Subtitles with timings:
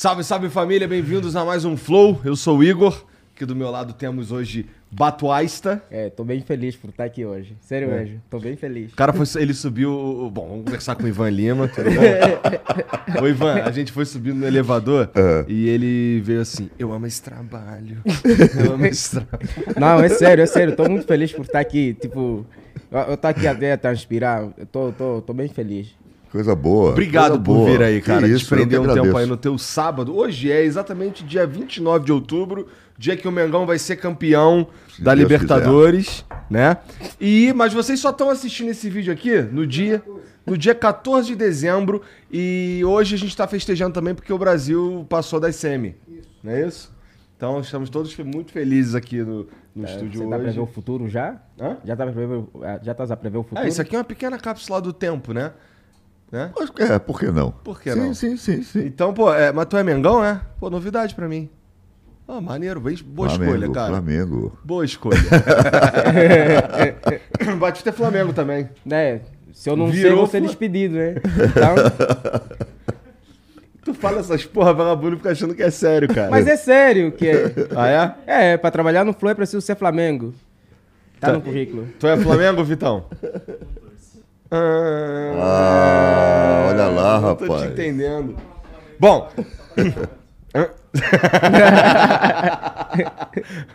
[0.00, 2.18] Salve, salve família, bem-vindos a mais um Flow.
[2.24, 5.82] Eu sou o Igor, que do meu lado temos hoje Batuaista.
[5.90, 7.54] É, tô bem feliz por estar aqui hoje.
[7.60, 7.98] Sério é.
[7.98, 8.94] mesmo, tô bem feliz.
[8.94, 10.30] O cara foi, ele subiu.
[10.32, 13.20] Bom, vamos conversar com o Ivan Lima, tudo bom?
[13.22, 15.44] Ô, Ivan, a gente foi subindo no elevador uhum.
[15.46, 17.98] e ele veio assim: Eu amo esse trabalho.
[18.58, 19.50] Eu amo esse trabalho.
[19.78, 21.92] Não, é sério, é sério, tô muito feliz por estar aqui.
[21.92, 22.46] Tipo,
[22.90, 25.94] eu, eu tô aqui até a transpirar, eu tô, tô, tô bem feliz.
[26.30, 26.90] Coisa boa.
[26.92, 27.70] Obrigado coisa por boa.
[27.70, 28.28] vir aí, cara.
[28.28, 30.16] Desprender um tempo aí no teu sábado.
[30.16, 35.02] Hoje é exatamente dia 29 de outubro, dia que o Mengão vai ser campeão Se
[35.02, 36.44] da Deus Libertadores, quiser.
[36.48, 36.76] né?
[37.20, 40.02] E mas vocês só estão assistindo esse vídeo aqui no dia
[40.46, 42.00] no dia 14 de dezembro
[42.30, 45.96] e hoje a gente está festejando também porque o Brasil passou das semi.
[46.08, 46.28] Isso.
[46.42, 46.92] Não é isso?
[47.36, 50.24] Então estamos todos muito felizes aqui no, no é, estúdio você hoje.
[50.24, 51.40] Você tá pra ver o futuro já?
[51.58, 51.76] Hã?
[51.84, 52.44] Já tá prever,
[52.82, 53.64] já tá a prever o futuro?
[53.64, 55.52] É, isso aqui é uma pequena cápsula do tempo, né?
[56.30, 56.52] Né?
[56.78, 57.50] É, por que não?
[57.50, 58.14] Por que sim, não?
[58.14, 58.86] Sim, sim, sim.
[58.86, 60.40] Então, pô, é, mas tu é Mengão, é?
[60.58, 61.48] Pô, novidade pra mim.
[62.28, 63.88] Ah, maneiro, bem, boa Flamengo, escolha, cara.
[63.88, 64.58] Flamengo.
[64.62, 65.18] Boa escolha.
[67.58, 68.68] Batista é Flamengo também.
[68.88, 69.20] É,
[69.52, 71.16] se eu não Virou sei, eu vou ser despedido, né?
[71.50, 71.74] Então...
[73.82, 76.30] Tu fala essas porra, vagabundo fica achando que é sério, cara.
[76.30, 77.52] Mas é sério que é.
[77.74, 78.52] Ah, é?
[78.52, 80.34] É, pra trabalhar no Flow é preciso ser Flamengo.
[81.18, 81.88] Tá, tá no currículo.
[81.98, 83.06] Tu é Flamengo, Vitão?
[84.50, 87.48] Ah, ah, olha lá, rapaz.
[87.48, 88.36] Tô te entendendo.
[88.98, 89.30] Bom.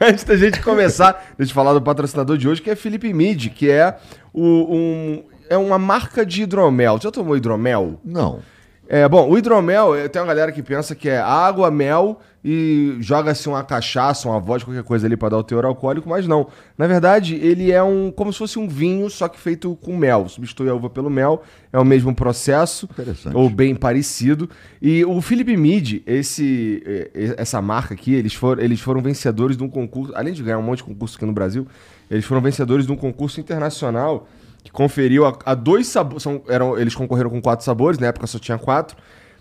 [0.01, 3.47] Antes da gente começar, deixa eu falar do patrocinador de hoje, que é Felipe Mid,
[3.49, 3.95] que é,
[4.33, 6.99] o, um, é uma marca de hidromel.
[7.01, 7.97] Já tomou hidromel?
[8.03, 8.41] Não.
[8.87, 13.49] É, bom, o hidromel, tem uma galera que pensa que é água, mel e joga-se
[13.49, 16.47] uma cachaça, uma vodka, qualquer coisa ali para dar o teor alcoólico, mas não.
[16.77, 20.29] Na verdade, ele é um como se fosse um vinho, só que feito com mel.
[20.29, 21.41] Substitui a uva pelo mel,
[21.73, 22.87] é o mesmo processo,
[23.33, 24.47] ou bem parecido.
[24.79, 29.63] E o Philip Mead, esse, eh, essa marca aqui, eles foram, eles foram vencedores de
[29.63, 31.65] um concurso, além de ganhar um monte de concurso aqui no Brasil,
[32.11, 34.27] eles foram vencedores de um concurso internacional
[34.65, 36.25] que conferiu a, a dois sabores.
[36.49, 38.97] Eram, eles concorreram com quatro sabores, na época só tinha quatro.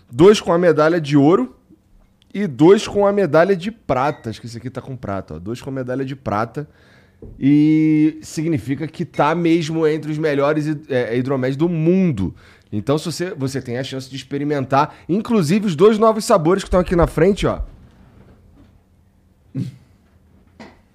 [0.09, 1.55] Dois com a medalha de ouro
[2.31, 4.29] e dois com a medalha de prata.
[4.29, 5.39] Acho que esse aqui tá com prata, ó.
[5.39, 6.69] Dois com a medalha de prata.
[7.39, 12.35] E significa que tá mesmo entre os melhores é, hidroméis do mundo.
[12.71, 16.67] Então, se você, você tem a chance de experimentar, inclusive os dois novos sabores que
[16.67, 17.61] estão aqui na frente, ó.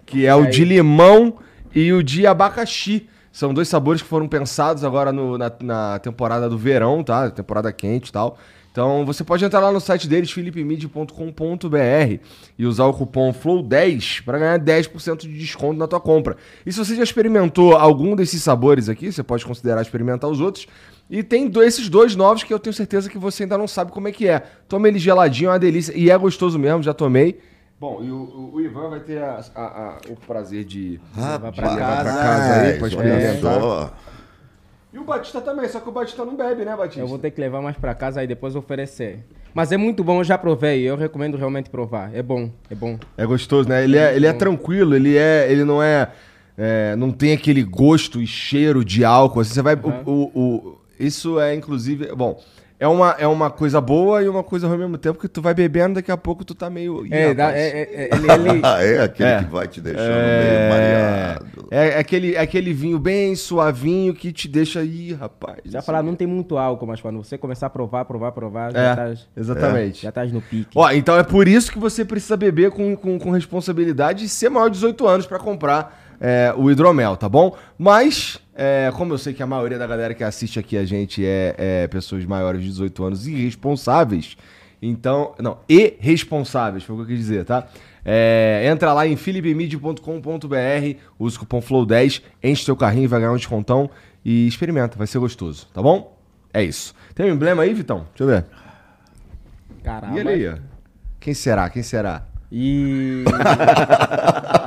[0.06, 1.38] Que é o de limão
[1.74, 3.08] e o de abacaxi.
[3.32, 7.30] São dois sabores que foram pensados agora no, na, na, temporada do verão, tá?
[7.30, 8.38] Temporada quente e tal.
[8.72, 12.18] Então você pode entrar lá no site deles, philipmid.com.br
[12.56, 16.36] e usar o cupom FLOW10 para ganhar 10% de desconto na tua compra.
[16.64, 20.66] E se você já experimentou algum desses sabores aqui, você pode considerar experimentar os outros.
[21.08, 24.06] E tem esses dois novos que eu tenho certeza que você ainda não sabe como
[24.06, 24.40] é que é.
[24.68, 25.92] Toma ele geladinho, é uma delícia.
[25.96, 27.40] E é gostoso mesmo, já tomei.
[27.80, 31.50] Bom, e o, o Ivan vai ter a, a, a, o prazer de levar pra
[31.50, 33.92] casa, pra casa aí, pode experimentar.
[34.92, 37.00] E o Batista também, só que o Batista não bebe, né, Batista?
[37.00, 39.24] Eu vou ter que levar mais pra casa e depois oferecer.
[39.54, 42.14] Mas é muito bom, eu já provei, eu recomendo realmente provar.
[42.14, 42.98] É bom, é bom.
[43.16, 43.82] É gostoso, né?
[43.82, 46.10] Ele é, ele é tranquilo, ele, é, ele não é
[46.62, 49.40] é, não tem aquele gosto e cheiro de álcool.
[49.40, 49.74] Assim, você vai.
[49.74, 50.02] Uhum.
[50.04, 52.14] O, o, o, isso é, inclusive.
[52.14, 52.38] Bom,
[52.80, 55.42] é uma, é uma coisa boa e uma coisa ruim ao mesmo tempo, que tu
[55.42, 57.06] vai bebendo, daqui a pouco tu tá meio.
[57.10, 58.60] É, dá, é, é, é, ele, ele...
[58.96, 59.38] é aquele é.
[59.44, 61.68] que vai te deixando é, meio mareado.
[61.70, 65.58] É, é, aquele, é aquele vinho bem suavinho que te deixa aí, rapaz.
[65.66, 68.80] Já falar, não tem muito álcool, mas quando você começar a provar, provar, provar, já
[68.80, 70.02] é, Exatamente.
[70.02, 70.70] Já estás no pique.
[70.74, 74.48] Ó, então é por isso que você precisa beber com, com, com responsabilidade e ser
[74.48, 77.56] maior de 18 anos para comprar é, o hidromel, tá bom?
[77.78, 81.24] Mas, é, como eu sei que a maioria da galera que assiste aqui a gente
[81.24, 84.36] é, é pessoas maiores de 18 anos e responsáveis,
[84.82, 85.34] então.
[85.38, 87.66] Não, e responsáveis, foi o que eu quis dizer, tá?
[88.04, 93.36] É, entra lá em philipmid.com.br, usa o cupom FLOW10, enche seu carrinho, vai ganhar um
[93.36, 93.90] descontão
[94.24, 96.16] e experimenta, vai ser gostoso, tá bom?
[96.52, 96.94] É isso.
[97.14, 98.06] Tem um emblema aí, Vitão?
[98.16, 98.44] Deixa eu ver.
[99.82, 100.16] Caramba.
[100.16, 100.56] E ele aí, ó.
[101.18, 101.68] Quem será?
[101.70, 102.26] Quem será?
[102.50, 103.24] E.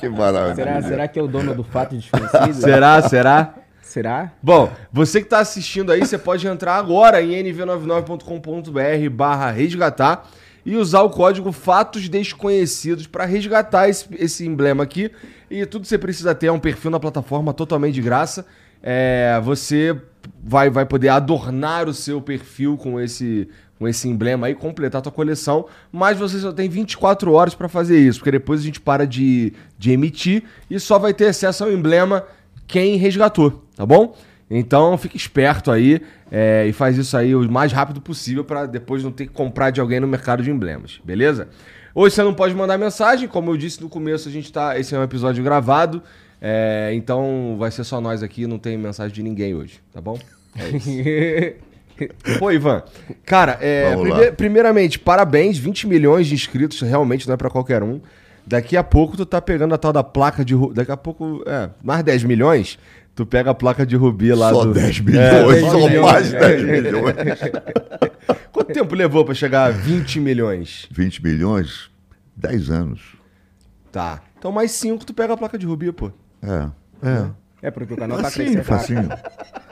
[0.00, 0.54] que maravilha.
[0.54, 2.54] Será, será que é o dono do fato desconhecido?
[2.60, 3.02] será?
[3.02, 3.54] Será?
[3.82, 4.32] Será?
[4.42, 10.28] Bom, você que está assistindo aí, você pode entrar agora em nv99.com.br barra resgatar
[10.64, 15.10] e usar o código Fatos Desconhecidos para resgatar esse, esse emblema aqui.
[15.50, 18.46] E tudo que você precisa ter é um perfil na plataforma totalmente de graça.
[18.82, 20.00] É, você
[20.42, 23.48] vai, vai poder adornar o seu perfil com esse,
[23.80, 27.66] com esse emblema aí, completar a tua coleção, mas você só tem 24 horas para
[27.66, 31.64] fazer isso, porque depois a gente para de, de emitir e só vai ter acesso
[31.64, 32.26] ao emblema
[32.68, 34.14] quem resgatou, tá bom?
[34.50, 39.02] Então fique esperto aí é, e faz isso aí o mais rápido possível para depois
[39.02, 41.48] não ter que comprar de alguém no mercado de emblemas, beleza?
[41.94, 44.78] Hoje você não pode mandar mensagem, como eu disse no começo, a gente tá.
[44.78, 46.02] Esse é um episódio gravado.
[46.38, 50.18] É, então vai ser só nós aqui, não tem mensagem de ninguém hoje, tá bom?
[50.54, 51.56] É isso.
[52.38, 52.82] Pô, Ivan,
[53.24, 58.00] cara, é, prime primeiramente, parabéns, 20 milhões de inscritos, realmente não é para qualquer um.
[58.46, 60.54] Daqui a pouco tu tá pegando a tal da placa de.
[60.72, 62.78] Daqui a pouco, é, mais 10 milhões,
[63.14, 64.72] tu pega a placa de Rubi lá só do.
[64.72, 67.14] 10 milhões, é, só milhões, mais 10 milhões.
[68.50, 70.88] Quanto tempo levou para chegar a 20 milhões?
[70.90, 71.90] 20 milhões?
[72.36, 73.00] 10 anos.
[73.92, 74.22] Tá.
[74.38, 76.10] Então mais 5 tu pega a placa de Rubi, pô.
[76.42, 76.70] É.
[77.02, 77.30] É.
[77.62, 79.08] É porque o canal tá facinho, tá crescendo.
[79.08, 79.69] Facinho.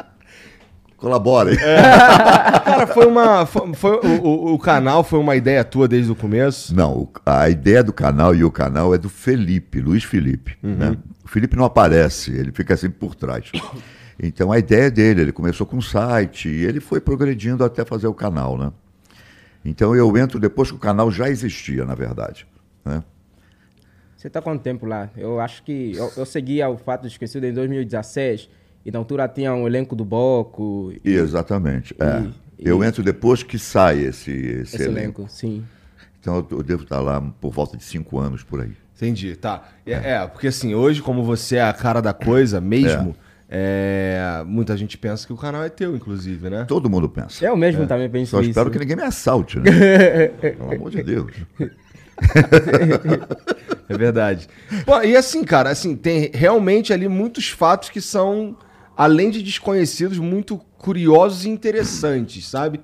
[0.99, 1.55] Colaborem.
[1.55, 1.81] É.
[2.61, 3.47] Cara, foi uma.
[3.47, 6.75] Foi, foi o, o, canal foi uma ideia tua desde o começo?
[6.75, 10.59] Não, a ideia do canal e o canal é do Felipe, Luiz Felipe.
[10.63, 10.75] Uhum.
[10.75, 10.97] Né?
[11.25, 13.51] O Felipe não aparece, ele fica sempre por trás.
[14.21, 17.85] Então a ideia é dele, ele começou com um site e ele foi progredindo até
[17.85, 18.73] fazer o canal, né?
[19.65, 22.45] Então eu entro depois que o canal já existia, na verdade.
[22.85, 23.01] Né?
[24.17, 25.09] Você está quanto tempo lá?
[25.17, 25.93] Eu acho que.
[25.95, 28.51] Eu, eu seguia o fato de esquecido em 2016.
[28.85, 30.93] E na altura tinha um elenco do Boco.
[31.05, 31.95] E, Exatamente.
[31.99, 32.27] É.
[32.59, 35.23] E, eu entro depois que sai esse, esse, esse elenco.
[35.23, 35.27] elenco.
[35.29, 35.65] Sim.
[36.21, 38.73] Então eu devo estar lá por volta de cinco anos por aí.
[38.97, 39.69] Entendi, tá.
[39.87, 40.11] É, é.
[40.13, 43.15] é porque assim, hoje, como você é a cara da coisa mesmo.
[43.25, 43.29] É.
[43.51, 46.67] É, muita gente pensa que o canal é teu, inclusive, né?
[46.69, 47.43] Todo mundo pensa.
[47.43, 47.87] Eu mesmo é.
[47.87, 48.51] também penso Só isso.
[48.51, 50.29] espero que ninguém me assalte, né?
[50.37, 51.33] Pelo amor de Deus.
[53.89, 54.47] é verdade.
[54.85, 58.55] Bom, e assim, cara, assim, tem realmente ali muitos fatos que são
[58.99, 62.81] além de desconhecidos, muito curiosos e interessantes, sabe?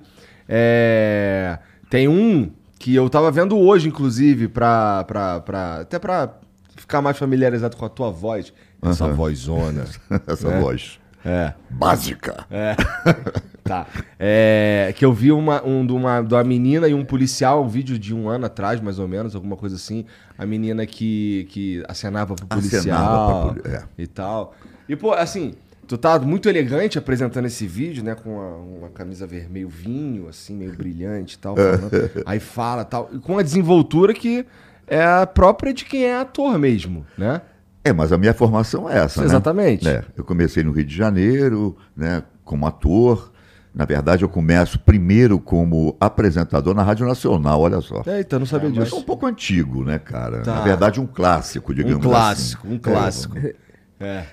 [0.47, 1.59] É...
[1.89, 6.35] Tem um que eu tava vendo hoje, inclusive, pra, pra, pra, até pra
[6.77, 8.53] ficar mais familiarizado com a tua voz.
[8.81, 9.13] Essa uhum.
[9.13, 9.85] vozona.
[10.25, 10.59] Essa né?
[10.61, 10.99] voz.
[11.25, 11.53] É.
[11.69, 12.45] Básica.
[12.49, 12.75] É.
[13.63, 13.87] tá.
[14.19, 17.67] É, que eu vi uma, um, de, uma, de uma menina e um policial, um
[17.67, 20.05] vídeo de um ano atrás, mais ou menos, alguma coisa assim.
[20.37, 23.83] A menina que, que acenava pro policial acenava pra, é.
[23.97, 24.53] e tal.
[24.87, 25.55] E, pô, assim,
[25.87, 28.15] Tu tá muito elegante apresentando esse vídeo, né?
[28.15, 31.55] Com uma, uma camisa vermelho vinho, assim, meio brilhante e tal.
[31.55, 31.89] Falando,
[32.25, 33.09] aí fala tal.
[33.13, 34.45] E com a desenvoltura que
[34.87, 37.41] é a própria de quem é ator mesmo, né?
[37.83, 39.85] É, mas a minha formação é essa, Exatamente.
[39.85, 39.91] né?
[39.91, 40.11] Exatamente.
[40.11, 42.23] É, eu comecei no Rio de Janeiro, né?
[42.43, 43.31] Como ator.
[43.73, 48.01] Na verdade, eu começo primeiro como apresentador na Rádio Nacional, olha só.
[48.07, 48.95] Eita, não sabia é, disso.
[48.95, 50.41] É um pouco antigo, né, cara?
[50.41, 50.55] Tá.
[50.55, 52.75] Na verdade, um clássico, digamos um clássico, assim.
[52.75, 53.64] Um clássico, um clássico.
[53.99, 54.25] É.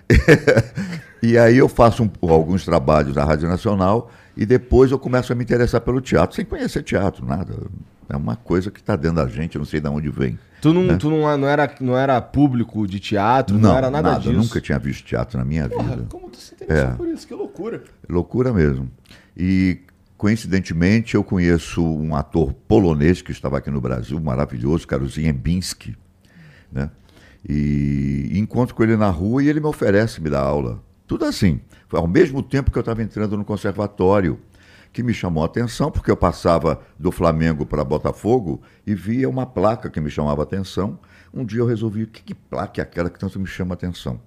[1.23, 5.37] e aí eu faço um, alguns trabalhos na Rádio Nacional e depois eu começo a
[5.37, 7.55] me interessar pelo teatro, sem conhecer teatro, nada.
[8.09, 10.39] É uma coisa que está dentro da gente, eu não sei de onde vem.
[10.61, 10.97] Tu não, né?
[10.97, 14.35] tu não, não, era, não era público de teatro, não, não era nada, nada disso?
[14.35, 16.07] nunca tinha visto teatro na minha Porra, vida.
[16.09, 16.95] Como tu se interessou é.
[16.95, 17.27] por isso?
[17.27, 17.83] Que loucura.
[18.09, 18.91] Loucura mesmo.
[19.37, 19.81] E
[20.17, 25.97] coincidentemente eu conheço um ator polonês que estava aqui no Brasil, maravilhoso, Karuzinho Binski,
[26.71, 26.91] né?
[27.49, 30.83] E encontro com ele na rua e ele me oferece me dar aula.
[31.07, 31.61] Tudo assim.
[31.89, 34.41] Foi ao mesmo tempo que eu estava entrando no conservatório,
[34.93, 39.47] que me chamou a atenção, porque eu passava do Flamengo para Botafogo e via uma
[39.47, 40.99] placa que me chamava a atenção.
[41.33, 44.21] Um dia eu resolvi, que, que placa é aquela que tanto me chama a atenção?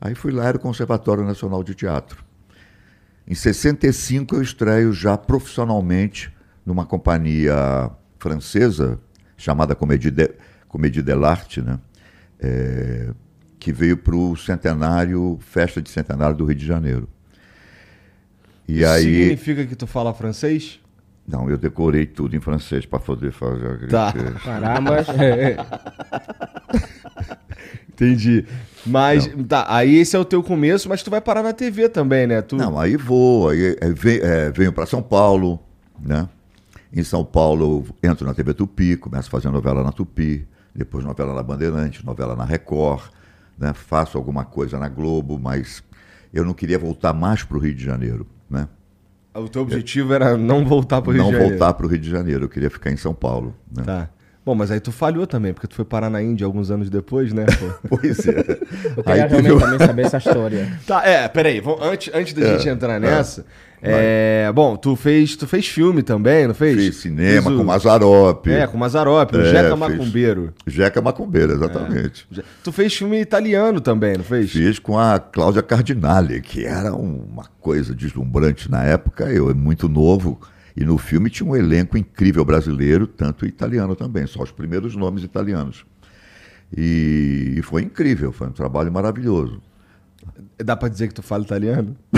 [0.00, 2.24] Aí fui lá, era o Conservatório Nacional de Teatro.
[3.26, 6.32] Em 65 eu estreio já profissionalmente
[6.64, 9.00] numa companhia francesa
[9.36, 10.30] chamada Comédie de,
[10.68, 11.78] Comédie de l'Arte, né?
[12.40, 13.10] É,
[13.58, 17.08] que veio para o centenário, festa de centenário do Rio de Janeiro.
[18.68, 20.80] E Isso aí, Significa que tu fala francês?
[21.28, 24.12] não, eu decorei tudo em francês para poder fazer aquele Tá.
[24.12, 24.44] texto.
[24.44, 24.98] Caramba.
[25.00, 25.56] é,
[27.88, 28.44] Entendi.
[28.84, 32.26] Mas, tá, aí esse é o teu começo, mas tu vai parar na TV também,
[32.26, 32.42] né?
[32.42, 32.56] Tu...
[32.56, 35.58] Não, aí vou, aí é, ve- é, venho para São Paulo,
[35.98, 36.28] né?
[36.92, 40.46] Em São Paulo eu entro na TV Tupi, começo a fazer novela na Tupi,
[40.76, 43.04] depois novela na Bandeirantes, novela na Record,
[43.58, 43.72] né?
[43.72, 45.82] Faço alguma coisa na Globo, mas
[46.32, 48.68] eu não queria voltar mais para o Rio de Janeiro, né?
[49.34, 51.58] O teu objetivo era não voltar pro Rio não de Janeiro.
[51.58, 53.82] voltar para o Rio de Janeiro, eu queria ficar em São Paulo, né?
[53.84, 54.08] Tá.
[54.44, 57.32] Bom, mas aí tu falhou também, porque tu foi parar na Índia alguns anos depois,
[57.32, 57.44] né?
[57.46, 57.88] pô?
[57.98, 58.38] Pois é.
[58.38, 60.78] Eu Aí queria teve realmente o- também saber essa história.
[60.86, 63.40] tá, é, peraí, vamos, antes, antes da É, gente entrar nessa.
[63.40, 63.44] É,
[64.54, 66.76] bom, tu fez, tu fez filme também, não fez?
[66.76, 69.78] Fiz cinema Fez o- com Mazzaropi, É, com Mazzaropi, o É, Jeca fiz.
[69.78, 70.54] Macumbeiro.
[70.66, 72.26] Jeca Macumbeira, exatamente.
[72.64, 74.50] Tu fez filme italiano também, não fez?
[74.50, 80.40] Fiz com a Cláudia Cardinale, que era uma coisa deslumbrante na época, eu muito novo,
[80.76, 85.22] e no filme tinha um elenco incrível brasileiro, tanto italiano também, só os primeiros nomes
[85.22, 85.84] italianos.
[86.76, 89.60] E, e foi incrível, foi um trabalho maravilhoso.
[90.64, 91.94] Dá pra dizer que tu fala italiano?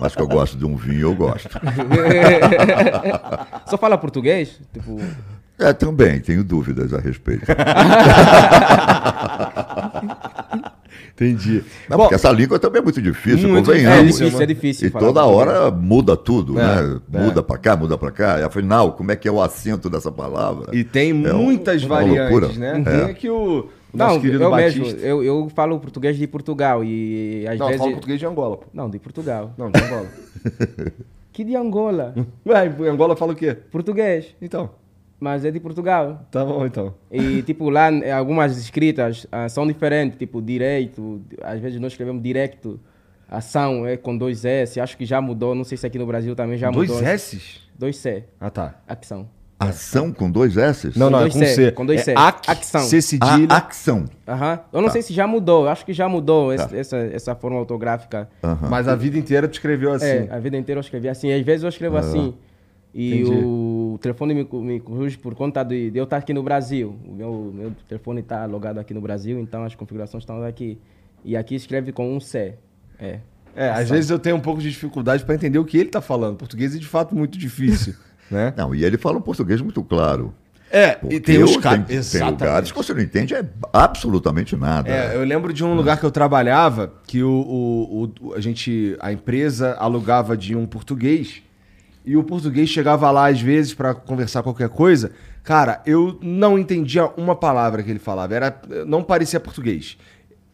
[0.00, 1.48] Mas que eu gosto de um vinho, eu gosto.
[3.66, 4.58] Só fala português?
[4.72, 4.98] Tipo,
[5.58, 7.44] É, também, tenho dúvidas a respeito.
[11.14, 11.64] Entendi.
[11.88, 13.98] Não, Bom, porque essa língua também é muito difícil, Muito convenhamos.
[13.98, 14.86] é difícil, difícil, é difícil.
[14.88, 15.48] E falar toda português.
[15.58, 17.00] hora muda tudo, É, né?
[17.12, 17.18] é.
[17.20, 18.38] Muda pra cá, muda pra cá.
[18.38, 20.74] E afinal, como é que é o acento dessa palavra?
[20.76, 22.52] E tem É um- muitas uma variantes, loucura.
[22.58, 22.80] né?
[22.86, 22.90] É.
[22.90, 24.80] Tem aqui o, o nosso Não, querido eu Batista.
[24.80, 27.80] mesmo, eu, eu falo português de Portugal e às Não, eu vezes...
[27.80, 28.56] falo português de Angola.
[28.58, 28.66] pô.
[28.72, 29.52] Não, de Portugal.
[29.56, 30.06] Não, de Angola.
[31.32, 32.14] Que de Angola?
[32.44, 33.54] Ué, Angola fala o quê?
[33.54, 34.70] português, Então,
[35.20, 36.26] mas é de Portugal.
[36.32, 36.94] tá bom então.
[37.12, 42.22] E, tipo, lá eh, algumas escritas ah, são diferentes, tipo, direito, às vezes nós escrevemos
[42.22, 42.80] direto,
[43.28, 46.34] ação é com dois S, acho que já mudou, não sei se aqui no Brasil
[46.34, 47.04] também já Dois mudou.
[47.06, 47.60] S's?
[47.78, 48.74] Dois C, Ah, tá.
[48.88, 49.28] ação.
[49.60, 50.94] Ação com dois S's?
[50.96, 51.72] Não, não, é com C, C.
[51.72, 52.14] com dois é C.
[52.16, 52.80] ac, Acção.
[52.82, 53.46] C cedilha.
[53.50, 54.04] A acção.
[54.26, 54.60] Aham.
[54.72, 57.58] Eu não sei se já mudou, eu acho que já mudou esse- essa, essa forma
[57.58, 58.28] ortográfica.
[58.70, 60.06] Mas a vida inteira tu escreveu assim.
[60.06, 61.32] É, a vida inteira eu escrevi assim.
[61.32, 62.34] Às vezes eu escrevo assim.
[62.94, 63.44] E Entendi.
[63.44, 66.96] o telefone me, me corrige por conta de, de eu estar aqui no Brasil.
[67.04, 70.78] O meu, meu telefone está logado aqui no Brasil, então as configurações estão aqui.
[71.24, 72.54] E aqui escreve com um C.
[72.98, 73.18] É.
[73.56, 76.00] É, às vezes eu tenho um pouco de dificuldade pra entender o que ele tá
[76.00, 76.36] falando.
[76.36, 77.94] Português é de fato muito difícil,
[78.30, 78.52] né?
[78.56, 80.34] Não, e ele fala um português muito claro.
[80.70, 81.86] É, Porque e tem os caras.
[81.86, 83.42] tem, tem lugares que você não entende é
[83.72, 84.90] absolutamente nada.
[84.90, 88.94] É, eu lembro de um lugar que eu trabalhava que o, o- o- a gente,
[89.00, 91.42] a empresa alugava de um português
[92.04, 95.12] e o português chegava lá às vezes pra conversar qualquer coisa.
[95.42, 98.34] Cara, eu não entendia uma palavra que ele falava.
[98.34, 99.96] Era, não parecia português.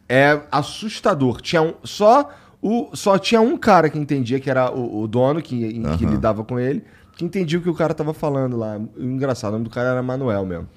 [0.08, 1.40] É assustador.
[1.40, 2.30] Tinha um, só
[2.62, 6.06] o só tinha um cara que entendia que era o, o dono que, em- que
[6.06, 6.84] lidava com ele,
[7.16, 8.80] que entendia o que o cara tava falando lá.
[8.96, 10.68] Engraçado, o nome do cara era Manuel mesmo.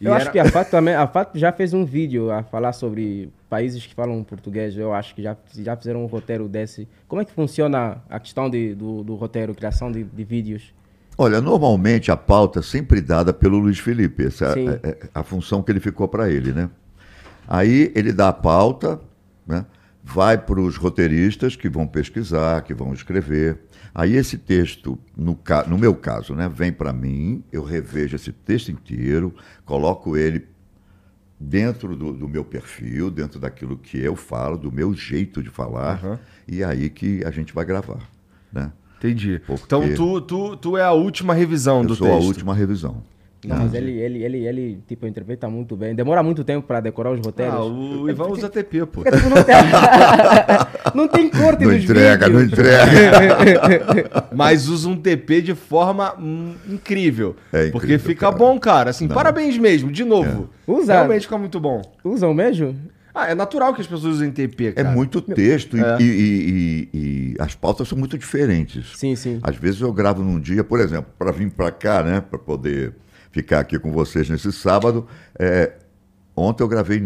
[0.00, 2.42] E Eu acho era- que a FAT também, a FAT já fez um vídeo a
[2.42, 4.76] falar sobre países que falam português.
[4.76, 6.86] Eu acho que já, já fizeram um roteiro desse.
[7.08, 10.74] Como é que funciona a questão de, do, do roteiro, criação de, de vídeos?
[11.16, 14.68] Olha, normalmente a pauta é sempre dada pelo Luiz Felipe, essa Sim.
[14.68, 16.68] é, é a função que ele ficou para ele, né?
[17.48, 19.00] Aí ele dá a pauta,
[19.46, 19.64] né?
[20.04, 23.58] vai para os roteiristas que vão pesquisar, que vão escrever.
[23.98, 25.38] Aí esse texto, no,
[25.68, 29.34] no meu caso, né, vem para mim, eu revejo esse texto inteiro,
[29.64, 30.46] coloco ele
[31.40, 35.94] dentro do, do meu perfil, dentro daquilo que eu falo, do meu jeito de falar,
[36.04, 36.18] Aham.
[36.46, 38.06] e aí que a gente vai gravar,
[38.52, 38.70] né?
[38.98, 39.40] Entendi.
[39.46, 42.22] Porque- Então tu, tu, tu é a última revisão Eu do sou texto.
[42.22, 43.02] a última revisão.
[43.46, 45.94] Não, mas ele, ele, ele, ele, tipo, interpreta muito bem.
[45.94, 47.54] Demora muito tempo para decorar os roteiros.
[47.54, 49.02] Ah, o Ivan usa TP, pô.
[49.02, 49.54] Porque não tem,
[50.94, 52.58] não tem corte Não nos entrega, não vídeos.
[52.58, 54.26] entrega.
[54.34, 57.36] Mas usa um TP de forma hum, incrível.
[57.52, 58.36] É porque incrível, fica cara.
[58.36, 58.90] bom, cara.
[58.90, 59.14] Assim, Não.
[59.14, 60.50] parabéns mesmo, de novo.
[60.66, 60.94] Usa.
[60.94, 61.82] Realmente fica muito bom.
[62.04, 62.76] Usam mesmo?
[63.14, 64.90] Ah, é natural que as pessoas usem TP, É cara.
[64.90, 65.96] muito texto e- É.
[65.98, 66.98] E, e- e-
[67.32, 68.92] e as pautas são muito diferentes.
[68.94, 69.38] Sim, sim.
[69.42, 72.92] Às vezes eu gravo num dia, por exemplo, para vir para cá, né, para poder
[73.36, 75.06] ficar aqui com vocês nesse sábado.
[75.38, 75.72] é,
[76.34, 77.02] ontem eu gravei,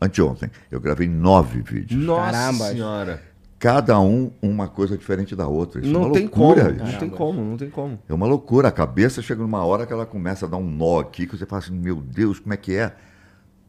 [0.00, 2.00] anteontem, eu gravei nove vídeos.
[2.00, 2.64] Nossa Caramba.
[2.66, 3.22] senhora.
[3.58, 5.80] Cada um uma coisa diferente da outra.
[5.80, 6.46] Isso é Não uma tem como.
[6.54, 6.72] loucura.
[6.72, 6.98] Não isso.
[6.98, 7.98] tem como, não tem como.
[8.08, 8.68] É uma loucura.
[8.68, 11.46] A cabeça chega numa hora que ela começa a dar um nó aqui, que você
[11.46, 12.92] fala assim, meu Deus, como é que é?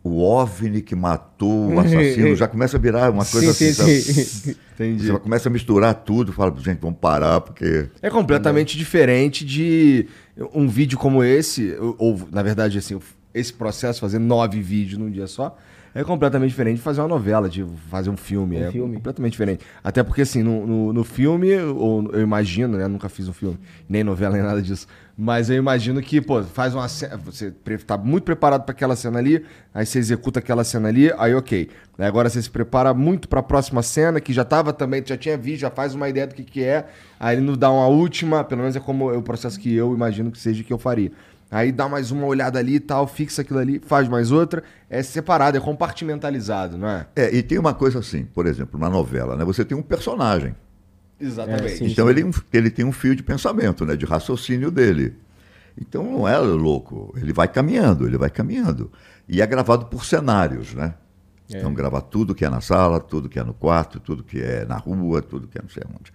[0.07, 3.99] o OVNI que matou o assassino, já começa a virar uma coisa sim, assim.
[3.99, 4.55] sim, sim.
[4.73, 5.07] Entendi.
[5.07, 7.89] Você começa a misturar tudo, fala, gente, vamos parar, porque.
[8.01, 10.07] É completamente diferente de
[10.53, 12.99] um vídeo como esse, ou, ou, na verdade, assim,
[13.33, 15.57] esse processo, fazer nove vídeos num dia só,
[15.97, 18.55] é completamente diferente de fazer uma novela, de fazer um filme.
[18.55, 18.95] Um é filme.
[18.97, 19.65] completamente diferente.
[19.83, 22.87] Até porque, assim, no, no, no filme, ou eu imagino, né?
[22.87, 23.57] Nunca fiz um filme,
[23.89, 24.85] nem novela, nem nada disso.
[25.17, 27.17] Mas eu imagino que, pô, faz uma cena.
[27.17, 27.49] Você
[27.83, 31.67] tá muito preparado para aquela cena ali, aí você executa aquela cena ali, aí ok.
[31.97, 35.35] Agora você se prepara muito para a próxima cena, que já tava também, já tinha
[35.35, 36.85] visto, já faz uma ideia do que, que é.
[37.19, 39.95] Aí ele nos dá uma última, pelo menos é como é o processo que eu
[39.95, 41.11] imagino que seja que eu faria.
[41.49, 44.63] Aí dá mais uma olhada ali e tal, fixa aquilo ali, faz mais outra.
[44.89, 47.07] É separado, é compartimentalizado, não é?
[47.15, 49.45] É, e tem uma coisa assim, por exemplo, na novela, né?
[49.45, 50.55] Você tem um personagem.
[51.19, 51.65] Exatamente.
[51.65, 51.85] É, sim.
[51.85, 53.95] Então ele, ele tem um fio de pensamento, né?
[53.95, 55.15] De raciocínio dele.
[55.79, 57.13] Então não é louco.
[57.15, 58.91] Ele vai caminhando, ele vai caminhando.
[59.27, 60.95] E é gravado por cenários, né?
[61.49, 64.65] Então grava tudo que é na sala, tudo que é no quarto, tudo que é
[64.65, 66.11] na rua, tudo que é não sei onde.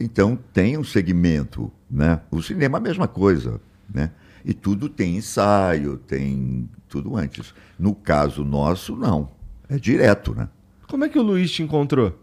[0.00, 2.20] Então tem um segmento, né?
[2.30, 3.60] O cinema é a mesma coisa,
[3.92, 4.10] né?
[4.44, 7.54] E tudo tem ensaio, tem tudo antes.
[7.78, 9.30] No caso nosso, não.
[9.68, 10.48] É direto, né?
[10.88, 12.18] Como é que o Luiz te encontrou?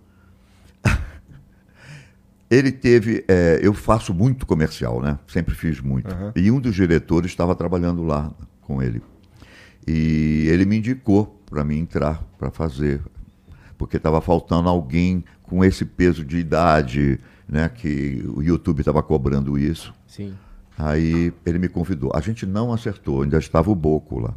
[2.50, 3.24] Ele teve.
[3.28, 5.18] é, eu faço muito comercial, né?
[5.28, 6.12] Sempre fiz muito.
[6.12, 6.34] Aham.
[6.36, 8.32] E um dos diretores estava trabalhando lá
[8.62, 9.02] com ele.
[9.88, 13.02] E ele me indicou para mim entrar para fazer.
[13.78, 17.70] Porque estava faltando alguém com esse peso de idade, né?
[17.70, 19.94] Que o YouTube estava cobrando isso.
[20.06, 20.34] Sim.
[20.78, 22.12] Aí ele me convidou.
[22.14, 24.34] A gente não acertou, ainda estava o Boco lá.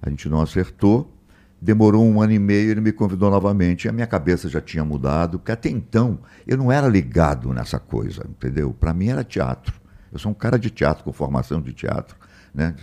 [0.00, 1.12] A gente não acertou.
[1.60, 3.84] Demorou um ano e meio, ele me convidou novamente.
[3.84, 7.78] E a minha cabeça já tinha mudado, porque até então eu não era ligado nessa
[7.78, 8.74] coisa, entendeu?
[8.78, 9.74] Para mim era teatro.
[10.12, 12.16] Eu sou um cara de teatro, com formação de teatro,
[12.54, 12.74] né?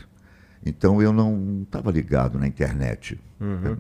[0.66, 3.20] Então eu não estava ligado na internet.
[3.66, 3.78] Eu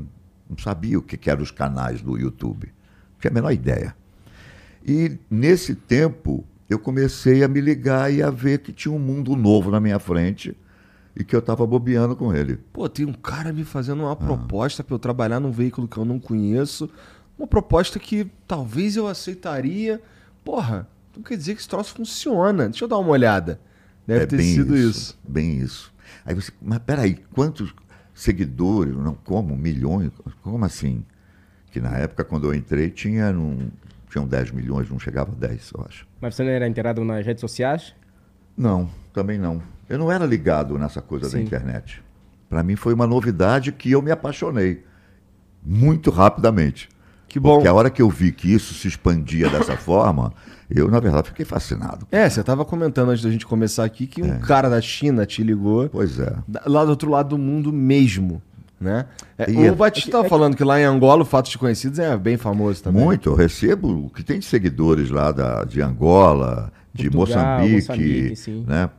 [0.49, 2.67] não sabia o que, que eram os canais do YouTube.
[2.67, 3.95] Não tinha a menor ideia.
[4.85, 9.35] E nesse tempo eu comecei a me ligar e a ver que tinha um mundo
[9.35, 10.55] novo na minha frente
[11.15, 12.57] e que eu estava bobeando com ele.
[12.71, 16.05] Pô, tem um cara me fazendo uma proposta pra eu trabalhar num veículo que eu
[16.05, 16.89] não conheço.
[17.37, 20.01] Uma proposta que talvez eu aceitaria.
[20.43, 22.67] Porra, então quer dizer que esse troço funciona.
[22.67, 23.59] Deixa eu dar uma olhada.
[24.05, 25.19] Deve é ter bem sido isso, isso.
[25.27, 25.93] Bem isso.
[26.25, 27.73] Aí você, mas peraí, quantos
[28.13, 28.95] seguidores?
[28.95, 29.55] Não, como?
[29.55, 30.11] Milhões?
[30.41, 31.05] Como assim?
[31.71, 33.69] Que na época, quando eu entrei, tinha um,
[34.13, 36.07] tinham 10 milhões, não chegava a 10, eu acho.
[36.21, 37.93] Mas você não era inteirado nas redes sociais?
[38.55, 39.61] Não, também não.
[39.89, 41.41] Eu não era ligado nessa coisa da Sim.
[41.43, 42.01] internet.
[42.47, 44.83] Para mim foi uma novidade que eu me apaixonei
[45.65, 46.87] muito rapidamente.
[47.27, 47.55] Que bom.
[47.55, 50.31] Porque a hora que eu vi que isso se expandia dessa forma,
[50.69, 52.07] eu, na verdade, fiquei fascinado.
[52.11, 55.41] É, você tava comentando antes da gente começar aqui que um cara da China te
[55.43, 56.35] ligou Pois é.
[56.47, 58.39] da- lá do outro lado do mundo mesmo,
[58.83, 59.05] né?
[59.37, 61.97] É, E é- o Batista tava falando que lá em Angola o fato de conhecidos
[61.99, 63.03] é bem famoso também.
[63.03, 67.75] Muito, eu recebo o que tem de seguidores lá da, de Angola, de Portugal, Moçambique,
[67.75, 68.65] Moçambique, sim.
[68.67, 68.89] né?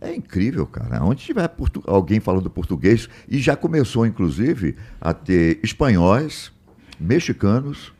[0.00, 1.02] É incrível, cara.
[1.04, 6.52] Onde tiver portu- alguém falando português, e já começou, inclusive, a ter espanhóis,
[7.00, 7.92] mexicanos,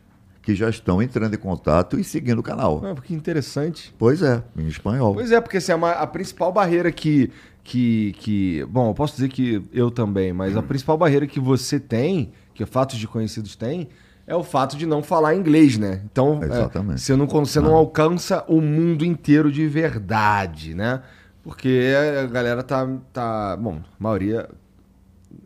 [0.42, 2.82] que já estão entrando em contato e seguindo o canal.
[2.84, 3.94] Ah, que interessante.
[3.98, 5.14] Pois é, em espanhol.
[5.14, 7.30] Pois é, porque assim, a, ma- a principal barreira que,
[7.64, 8.64] que, que.
[8.68, 12.62] Bom, eu posso dizer que eu também, mas a principal barreira que você tem, que
[12.62, 13.88] o fato de conhecidos têm,
[14.26, 16.02] é o fato de não falar inglês, né?
[16.04, 17.00] Então, é, Exatamente.
[17.00, 21.02] você não, você não alcança o mundo inteiro de verdade, né?
[21.42, 22.86] Porque a galera tá.
[23.12, 24.48] tá bom, a maioria.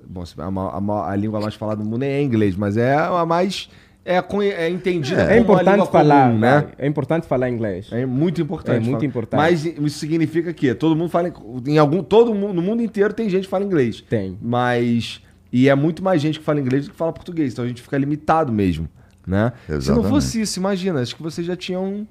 [0.06, 3.70] Bom, a, a a língua mais falada do mundo é inglês, mas é a mais.
[4.08, 4.24] É,
[4.64, 6.66] é entendida É, uma importante falar, comum, né?
[6.78, 7.88] É importante falar inglês.
[7.92, 8.76] É muito importante.
[8.76, 9.04] É muito falar.
[9.04, 9.38] importante.
[9.38, 11.30] Mas isso significa que todo mundo fala
[11.66, 14.00] em algum todo mundo no mundo inteiro tem gente que fala inglês.
[14.00, 14.38] Tem.
[14.40, 15.20] Mas
[15.52, 17.52] e é muito mais gente que fala inglês do que fala português.
[17.52, 18.88] Então a gente fica limitado mesmo,
[19.26, 19.52] né?
[19.66, 20.08] Se não Exatamente.
[20.08, 22.08] fosse isso, imagina, acho que vocês já tinham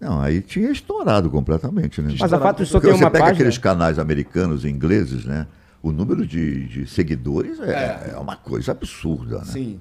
[0.00, 2.14] Não, aí tinha estourado completamente, né?
[2.16, 3.40] Mas a fato só Porque tem você uma pega página.
[3.40, 5.48] aqueles canais americanos e ingleses, né?
[5.82, 9.44] O número de, de seguidores é, é uma coisa absurda, né?
[9.46, 9.80] sim.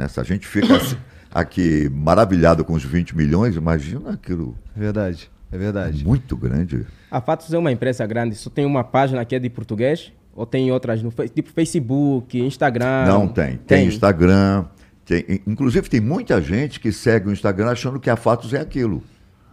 [0.00, 0.08] Né?
[0.08, 0.96] Se a gente fica assim,
[1.30, 5.30] aqui maravilhado com os 20 milhões, imagina aquilo É verdade.
[5.52, 6.04] É verdade.
[6.04, 6.86] muito grande.
[7.10, 10.12] A Fatos é uma empresa grande, só tem uma página que é de português?
[10.32, 13.04] Ou tem outras no tipo Facebook, Instagram?
[13.06, 13.56] Não tem.
[13.56, 14.64] Tem, Instagram.
[15.04, 19.02] Tem, inclusive, tem muita gente que segue o Instagram achando que a Fatos é aquilo.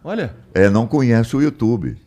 [0.04, 1.98] Olha, É, não conhece o YouTube.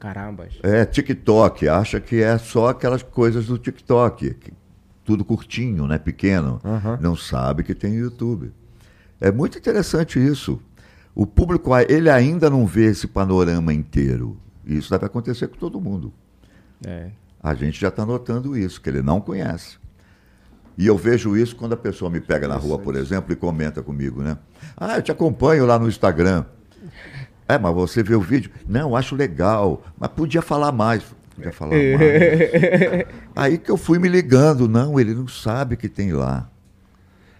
[0.00, 0.54] Carambas.
[0.64, 4.34] É TikTok, acha que é só aquelas coisas do TikTok.
[5.04, 5.98] Tudo curtinho, né?
[5.98, 6.60] Pequeno.
[6.64, 6.98] Aham.
[7.00, 8.52] Não sabe que tem YouTube.
[9.20, 10.60] É muito interessante isso.
[11.14, 14.38] O público, ele ainda não vê esse panorama inteiro.
[14.64, 16.12] Isso deve acontecer com todo mundo.
[16.84, 17.10] É.
[17.42, 19.76] A gente já está notando isso, que ele não conhece.
[20.78, 23.82] E eu vejo isso quando a pessoa me pega na rua, por exemplo, e comenta
[23.82, 24.38] comigo, né?
[24.76, 26.44] Ah, eu te acompanho lá no Instagram.
[27.46, 28.50] É, mas você vê o vídeo?
[28.66, 31.02] Não, acho legal, mas podia falar mais.
[31.42, 33.06] Podia falar mais.
[33.34, 36.48] Aí que eu fui me ligando, não, ele não sabe que tem lá.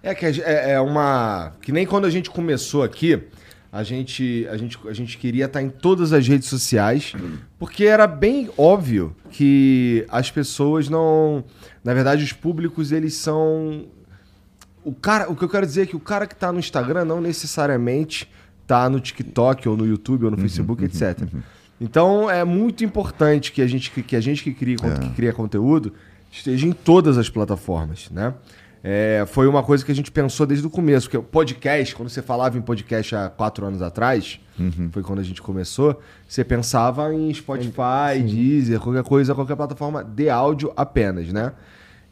[0.03, 1.53] É que é, é uma.
[1.63, 3.23] Que nem quando a gente começou aqui,
[3.71, 7.15] a gente, a gente, a gente queria estar em todas as redes sociais,
[7.59, 11.45] porque era bem óbvio que as pessoas não.
[11.85, 13.87] Na verdade, os públicos, eles são.
[14.85, 17.05] O, cara, o que eu quero dizer é que o cara que está no Instagram
[17.05, 18.29] não necessariamente
[18.63, 21.21] está no TikTok ou no YouTube ou no Facebook, etc.
[21.83, 25.93] Então é muito importante que a gente que a gente que cria, que cria conteúdo
[26.31, 28.33] esteja em todas as plataformas, né?
[28.85, 32.09] É, foi uma coisa que a gente pensou desde o começo, porque o podcast, quando
[32.09, 34.41] você falava em podcast há quatro anos atrás,
[34.91, 40.29] foi quando a gente começou, você pensava em Spotify, Deezer, qualquer coisa, qualquer plataforma de
[40.29, 41.53] áudio apenas, né?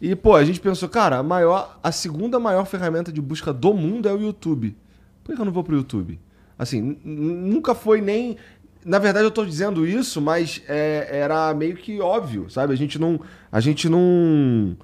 [0.00, 3.74] E, pô, a gente pensou, cara, a, maior, a segunda maior ferramenta de busca do
[3.74, 4.76] mundo é o YouTube.
[5.22, 6.18] Por que eu não vou pro YouTube?
[6.60, 8.36] Assim, nunca foi nem.
[8.84, 12.72] Na verdade, eu tô dizendo isso, mas é, era meio que óbvio, sabe?
[12.72, 13.20] A gente não.
[13.52, 14.76] A gente não.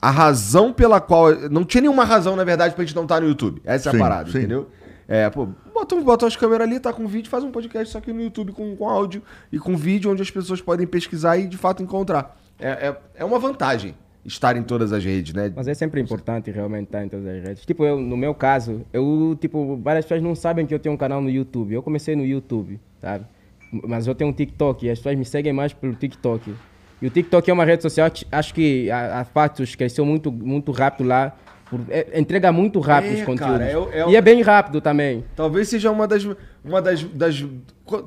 [0.00, 1.32] A razão pela qual.
[1.50, 3.62] Não tinha nenhuma razão, na verdade, pra gente não estar no YouTube.
[3.64, 4.38] Essa é Sim, a parada, sim.
[4.38, 4.68] entendeu?
[5.06, 8.12] É, pô, bota, bota as câmeras ali, tá com vídeo, faz um podcast só que
[8.12, 11.56] no YouTube com, com áudio e com vídeo onde as pessoas podem pesquisar e de
[11.56, 12.36] fato encontrar.
[12.58, 15.52] É, é, é uma vantagem estar em todas as redes, né?
[15.54, 17.66] Mas é sempre importante realmente estar em todas as redes.
[17.66, 20.98] Tipo, eu, no meu caso, eu, tipo, várias pessoas não sabem que eu tenho um
[20.98, 21.74] canal no YouTube.
[21.74, 23.24] Eu comecei no YouTube, sabe?
[23.72, 26.54] Mas eu tenho um TikTok e as pessoas me seguem mais pelo TikTok.
[27.00, 30.30] E o TikTok é uma rede social que acho que a, a Fatos cresceu muito,
[30.30, 31.34] muito rápido lá.
[31.68, 33.58] Por, é- entrega muito rápido É, os conteúdos.
[33.58, 35.24] cara, é o- E é bem rápido também.
[35.34, 36.22] Talvez seja uma das.
[36.62, 37.40] Uma das, das...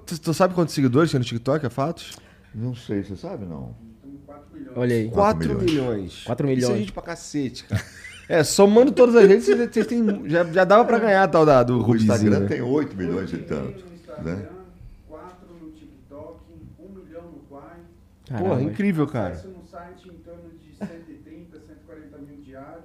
[0.06, 2.16] Tu, tu sabe quantos seguidores tem no TikTok, é fatos?
[2.54, 3.76] Não sei, você sabe não?
[4.76, 5.10] Olha aí.
[5.10, 5.64] 4 milhões.
[5.72, 6.24] milhões.
[6.26, 6.80] 4 Isso é milhões.
[6.80, 7.84] gente pra cacete, cara.
[8.28, 11.62] É, somando todas as redes, vocês têm, já, já dava pra ganhar a tal da,
[11.62, 12.12] do O Rubizinho.
[12.14, 12.48] Instagram né?
[12.48, 13.84] tem 8 milhões e tanto.
[14.24, 14.48] Né?
[15.08, 16.40] 4 no TikTok,
[16.80, 17.62] 1 milhão no Quai.
[18.28, 18.62] Porra, Caramba.
[18.64, 19.36] incrível, cara.
[19.36, 22.84] No site em torno de 130, 140 mil diários.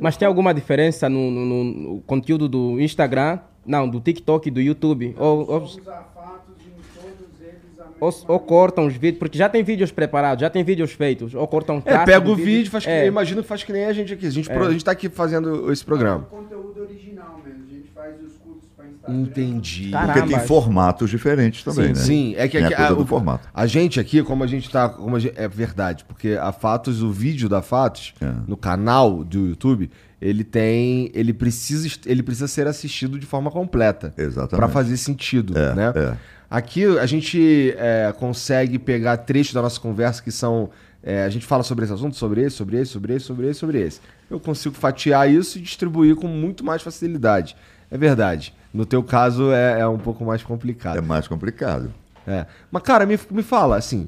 [0.00, 3.40] Mas tem alguma diferença no, no- no- no conteúdo do Instagram?
[3.66, 5.14] Não, do TikTok e do YouTube?
[5.18, 9.18] Ou, ou, Somos afatos em todos eles a ou, ou cortam os vídeos?
[9.18, 11.34] Porque já tem vídeos preparados, já tem vídeos feitos.
[11.34, 13.04] Ou cortam É, pega o vídeo, faz que, É.
[13.04, 14.26] eu imagino que faz que nem a gente aqui.
[14.26, 16.24] A gente, pro- a gente tá aqui fazendo esse programa.
[16.24, 17.62] conteúdo original mesmo.
[17.68, 19.20] A gente faz os cursos para Instagram.
[19.20, 19.90] Entendi.
[19.90, 20.12] Caramba.
[20.14, 22.06] Porque tem formatos diferentes também, sim, né?
[22.06, 23.48] sim, é que aqui, a, o- formato.
[23.54, 24.88] a gente aqui, como a gente tá.
[24.88, 28.32] Como a gente- é verdade, porque a Fatos, o vídeo da Fatos, É.
[28.46, 31.10] no canal do YouTube, ele tem.
[31.14, 34.12] Ele precisa, ele precisa ser assistido de forma completa.
[34.16, 34.56] Exatamente.
[34.56, 35.92] Pra fazer sentido, É, né?
[35.94, 36.16] é.
[36.52, 40.68] Aqui a gente é, consegue pegar trechos da nossa conversa que são.
[41.02, 43.58] é, a gente fala sobre esse assunto, sobre esse, sobre esse, sobre esse, sobre esse,
[43.58, 44.00] sobre esse.
[44.28, 47.56] Eu consigo fatiar isso e distribuir com muito mais facilidade.
[47.90, 48.54] É verdade.
[48.72, 50.98] No teu caso é, é um pouco mais complicado.
[50.98, 51.90] É mais complicado.
[52.26, 52.44] É.
[52.70, 54.06] Mas, cara, me, me fala, assim.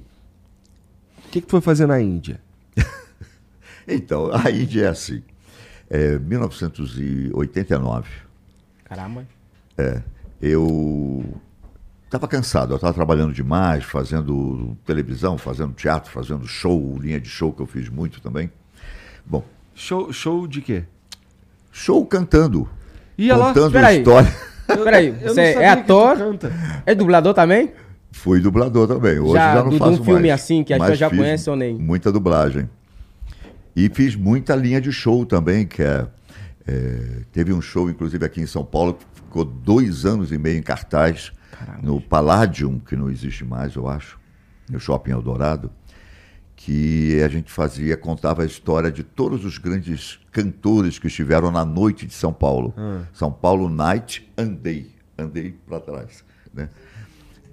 [1.27, 2.43] O que, que tu foi fazer na Índia?
[3.89, 5.23] Então, a Índia é assim.
[5.89, 8.09] É, 1989,
[8.85, 9.27] Caramba.
[9.79, 10.03] é,
[10.43, 11.25] eu
[12.17, 17.53] estava cansado, eu estava trabalhando demais, fazendo televisão, fazendo teatro, fazendo show, linha de show
[17.53, 18.51] que eu fiz muito também.
[19.27, 20.85] Bom, Show, show de quê?
[21.73, 22.69] show cantando,
[23.19, 23.99] Ia lá, contando espera aí.
[23.99, 24.35] história.
[24.67, 26.17] Peraí, Eu você não é ator?
[26.87, 27.73] É dublador também?
[28.13, 29.19] Fui dublador também.
[29.19, 30.41] Hoje Já já, não do- faço um filme mais.
[30.41, 31.75] assim, que as Mas pessoas já fiz conhecem ou nem?
[31.75, 32.71] Muita dublagem.
[33.75, 36.07] E fiz muita linha de show também, que é,
[36.67, 37.01] é,
[37.33, 40.63] teve um show, inclusive, aqui em São Paulo, que ficou dois anos e meio em
[40.63, 41.33] cartaz,
[41.83, 44.19] no Palladium, que não existe mais, eu acho,
[44.71, 45.71] no Shopping Eldorado,
[46.57, 51.65] que a gente fazia, contava a história de todos os grandes cantores que estiveram na
[51.65, 52.73] noite de São Paulo.
[53.13, 56.71] São Paulo Night Andei, andei para trás, né?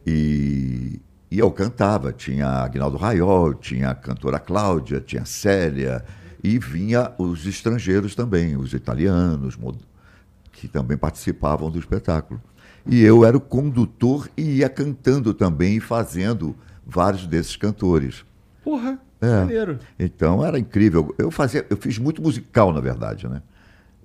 [0.05, 6.03] E, e eu cantava, tinha Agnaldo Raiol, tinha a cantora Cláudia, tinha Célia,
[6.43, 9.57] e vinha os estrangeiros também, os italianos,
[10.51, 12.41] que também participavam do espetáculo.
[12.85, 18.25] E eu era o condutor e ia cantando também e fazendo vários desses cantores.
[18.63, 19.39] Porra, É.
[19.41, 19.79] maneiro.
[19.99, 21.13] Então era incrível.
[21.17, 23.41] Eu fazia, eu fiz muito musical, na verdade, né?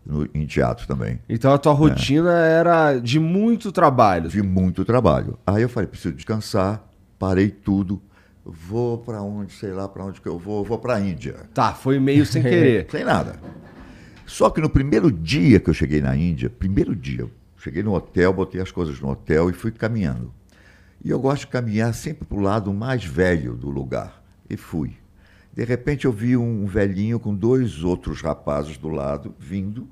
[0.05, 1.19] No- em teatro também.
[1.29, 4.29] Então a tua rotina era de muito trabalho.
[4.31, 5.37] Vi muito trabalho.
[5.47, 6.85] Aí eu falei, preciso descansar,
[7.19, 8.01] parei tudo.
[8.45, 11.35] Vou para onde, sei lá para onde que eu vou, vou para a Índia.
[11.53, 12.87] Tá, foi meio sem querer.
[12.91, 13.35] Sem nada.
[14.25, 17.27] Só que no primeiro dia que eu cheguei na Índia, primeiro dia,
[17.66, 20.33] cheguei no hotel, botei as coisas no hotel e fui caminhando.
[21.05, 24.22] E eu gosto de caminhar sempre para o lado mais velho do lugar.
[24.48, 24.96] E fui.
[25.52, 29.88] De repente eu vi um velhinho com dois outros rapazes do lado vindo,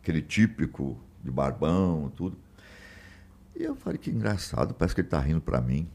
[0.00, 2.36] aquele típico de barbão, tudo.
[3.56, 5.88] E eu falei que engraçado, parece que ele está rindo para mim.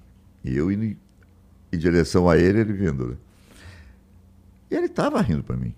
[0.43, 0.97] E eu indo em,
[1.77, 3.07] direção a ele, ele vindo.
[3.07, 3.17] Né?
[4.69, 5.73] E ele estava rindo para mim.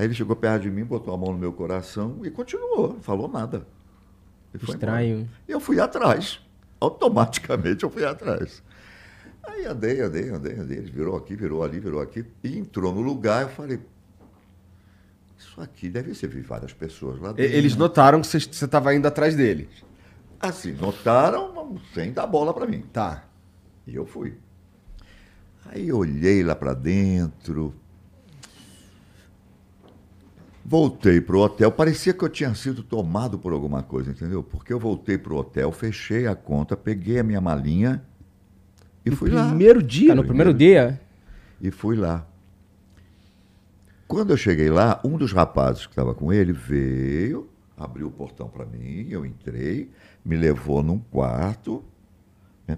[0.00, 3.02] Aí ele chegou perto de mim, botou a mão no meu coração e continuou, não
[3.02, 3.66] falou nada.
[4.54, 5.28] Estranho.
[5.46, 6.40] E eu fui atrás.
[6.80, 8.62] Automaticamente eu fui atrás.
[9.46, 10.78] Aí andei, andei, andei, andei.
[10.78, 12.24] Ele virou aqui, virou ali, virou aqui.
[12.42, 13.78] E entrou no lugar, eu falei.
[15.38, 17.54] Isso aqui deve ser vi várias pessoas lá dentro.
[17.54, 19.68] Eles notaram que você estava indo atrás dele.
[20.40, 22.86] Assim, notaram, mas sem dar bola para mim.
[22.90, 23.24] Tá.
[23.86, 24.32] E eu fui.
[25.66, 27.74] Aí eu olhei lá para dentro.
[30.64, 31.72] Voltei pro hotel.
[31.72, 34.42] Parecia que eu tinha sido tomado por alguma coisa, entendeu?
[34.42, 38.02] Porque eu voltei pro hotel, fechei a conta, peguei a minha malinha
[39.04, 39.48] e fui lá.
[39.48, 40.08] Primeiro dia.
[40.08, 41.00] Tá no primeiro dia?
[41.60, 42.26] E fui lá.
[44.06, 48.48] Quando eu cheguei lá, um dos rapazes que estava com ele veio, abriu o portão
[48.48, 49.88] para mim, eu entrei,
[50.24, 51.84] me levou num quarto,
[52.66, 52.76] né?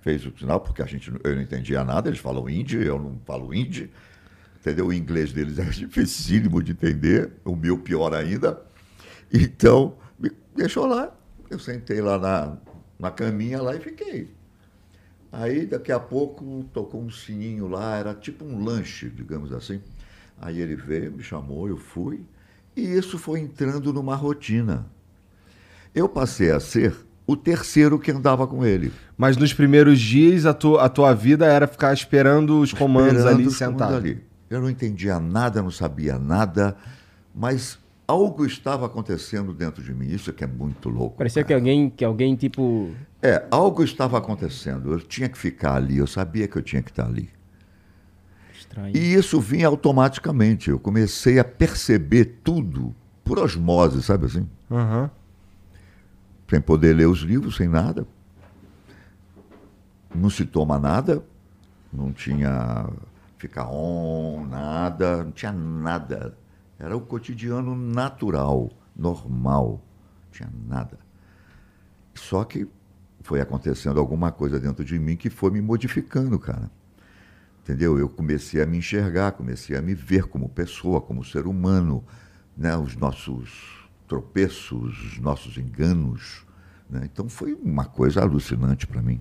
[0.00, 3.20] fez o sinal, porque a gente, eu não entendia nada, eles falam hindi, eu não
[3.26, 3.90] falo hindi,
[4.64, 4.86] entendeu?
[4.86, 8.62] O inglês deles é dificílimo de entender, o meu pior ainda.
[9.30, 11.14] Então, me deixou lá,
[11.50, 12.56] eu sentei lá na,
[12.98, 14.30] na caminha lá e fiquei.
[15.30, 19.82] Aí, daqui a pouco, tocou um sininho lá, era tipo um lanche, digamos assim.
[20.40, 22.24] Aí ele veio, me chamou, eu fui,
[22.76, 24.86] e isso foi entrando numa rotina.
[25.94, 26.94] Eu passei a ser
[27.26, 28.92] o terceiro que andava com ele.
[29.16, 33.34] Mas nos primeiros dias, a tua, a tua vida era ficar esperando os comandos esperando
[33.34, 33.96] ali os comandos sentado.
[33.96, 34.33] ali.
[34.48, 36.76] Eu não entendia nada, não sabia nada,
[37.34, 40.06] mas algo estava acontecendo dentro de mim.
[40.06, 41.16] Isso é que é muito louco.
[41.16, 41.60] Parecia que cara.
[41.60, 42.90] alguém, que alguém tipo.
[43.22, 44.92] É, algo estava acontecendo.
[44.92, 47.30] Eu tinha que ficar ali, eu sabia que eu tinha que estar ali.
[48.52, 48.96] Estranho.
[48.96, 50.70] E isso vinha automaticamente.
[50.70, 54.48] Eu comecei a perceber tudo por osmose, sabe assim?
[54.70, 55.10] Aham.
[56.48, 58.06] Sem poder ler os livros, sem nada.
[60.14, 61.24] Não se toma nada.
[61.92, 62.88] Não tinha
[63.44, 65.22] ficar on, nada.
[65.22, 66.36] Não tinha nada.
[66.78, 69.82] Era o cotidiano natural, normal.
[70.24, 70.98] Não tinha nada.
[72.14, 72.66] Só que
[73.20, 76.70] foi acontecendo alguma coisa dentro de mim que foi me modificando, cara.
[77.62, 77.98] Entendeu?
[77.98, 82.04] Eu comecei a me enxergar, comecei a me ver como pessoa, como ser humano,
[82.56, 82.76] né?
[82.76, 86.46] Os nossos tropeços, os nossos enganos,
[86.88, 87.08] né?
[87.10, 89.20] Então foi uma coisa alucinante para mim.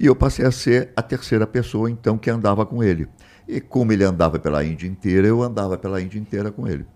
[0.00, 3.08] E eu passei a ser a terceira pessoa então que andava com ele.
[3.48, 6.86] E como ele andava pela Índia inteira, eu andava pela Índia inteira com ele.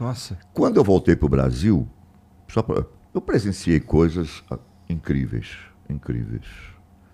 [0.00, 0.36] Nossa.
[0.52, 1.88] Quando eu voltei para o Brasil,
[2.48, 2.84] só pra-
[3.14, 5.56] eu presenciei coisas ah, incríveis,
[5.88, 6.46] incríveis,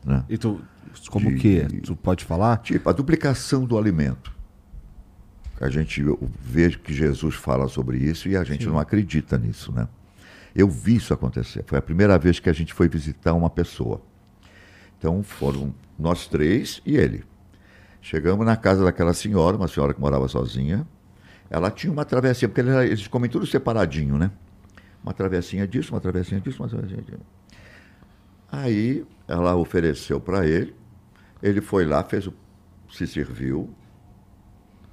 [0.05, 0.25] né?
[0.29, 0.61] E tu,
[1.11, 1.61] como De- que?
[1.83, 2.57] Tu pode falar?
[2.59, 4.33] Tipo, a duplicação do alimento.
[5.61, 6.03] A gente
[6.41, 9.89] vê que Jesus fala sobre isso e a gente não acredita nisso, né?
[10.55, 11.65] Eu vi isso acontecer.
[11.67, 14.01] Foi a primeira vez que a gente foi visitar uma pessoa.
[14.99, 17.25] Então foram nós três e ele.
[18.01, 20.87] Chegamos na casa daquela senhora, uma senhora que morava sozinha.
[21.51, 24.31] Ela tinha uma travessinha, porque eles, comem tudo separadinho, né?
[25.03, 27.21] Uma travessinha disso, uma travessinha disso, uma travessinha disso.
[28.51, 30.75] Aí ela ofereceu para ele,
[31.43, 32.35] ele foi lá, fez o,
[32.91, 33.71] se serviu.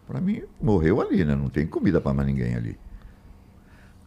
[0.07, 1.35] Para mim, morreu ali, né?
[1.35, 2.77] Não tem comida para mais ninguém ali.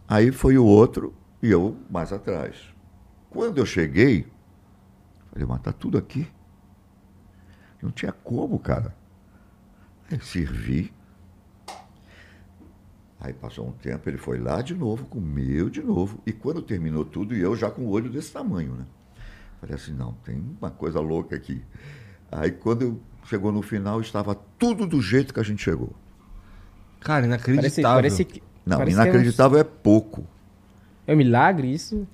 [0.07, 2.57] Aí foi o outro e eu mais atrás.
[3.31, 4.27] Quando eu cheguei,
[5.39, 6.27] falei, mas tá tudo aqui.
[7.83, 8.95] Não tinha como, cara.
[10.11, 10.93] Aí servi.
[13.21, 16.21] Aí passou um tempo, ele foi lá de novo, comeu de novo.
[16.27, 18.85] E quando terminou tudo, e eu já com o olho desse tamanho, né?
[19.61, 21.63] Falei assim, não, tem uma coisa louca aqui.
[22.31, 25.93] Aí quando chegou no final, estava tudo do jeito que a gente chegou.
[27.01, 27.97] Cara, Parece, inacreditável.
[27.97, 28.43] parece que.
[28.65, 30.27] Não, parece que é um- inacreditável é pouco.
[31.07, 32.07] É um milagre isso?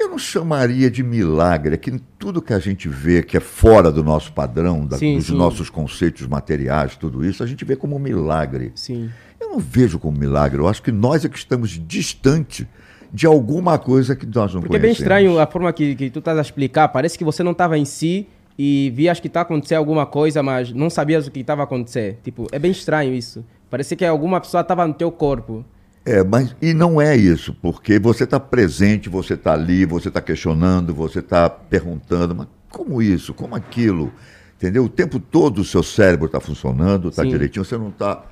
[0.00, 3.92] Eu não chamaria de milagre, é que tudo que a gente vê que é fora
[3.92, 5.36] do nosso padrão, da- Sim, dos sim.
[5.36, 8.72] nossos conceitos materiais, tudo isso, a gente vê como um milagre.
[8.74, 9.10] Sim.
[9.38, 12.66] Eu não vejo como milagre, eu acho que nós é que estamos distante
[13.12, 15.00] de alguma coisa que nós não Porque é bem conhecemos.
[15.00, 16.88] estranho a forma que, que tu estás a explicar.
[16.88, 18.26] Parece que você não estava em si
[18.58, 22.18] e vias que está acontecendo alguma coisa, mas não sabias o que estava a acontecer.
[22.22, 23.44] Tipo, é bem estranho isso.
[23.68, 25.64] Parece que alguma pessoa estava no teu corpo.
[26.04, 30.20] É, mas e não é isso, porque você está presente, você está ali, você está
[30.20, 34.10] questionando, você está perguntando, mas como isso, como aquilo,
[34.56, 34.84] entendeu?
[34.84, 38.24] O tempo todo o seu cérebro está funcionando, está direitinho, você não está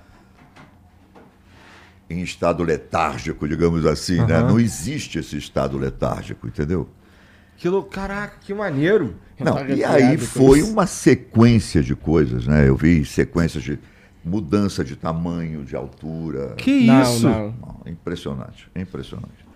[2.09, 4.37] em estado letárgico, digamos assim, né?
[4.38, 4.48] Aham.
[4.48, 6.88] Não existe esse estado letárgico, entendeu?
[7.59, 9.16] Que lou- Caraca, que maneiro.
[9.38, 12.66] Não, e aí foi uma sequência de coisas, né?
[12.68, 13.78] Eu vi sequências de
[14.24, 16.54] mudança de tamanho, de altura.
[16.57, 17.26] Que Não, isso?
[17.28, 17.54] não.
[17.61, 19.46] Não, impressionante, impressionante.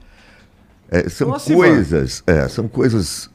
[0.91, 3.31] É, são Nossa, coisas, é, são coisas